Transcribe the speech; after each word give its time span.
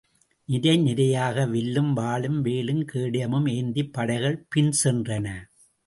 நிரை 0.45 0.77
நிரையாக 0.77 1.45
வில்லும் 1.49 1.95
வாளும் 1.97 2.41
வேலும் 2.41 2.85
கேடயமும் 2.93 3.47
ஏந்திப் 3.51 3.93
படைகள் 3.93 4.45
பின்சென்றன. 4.55 5.27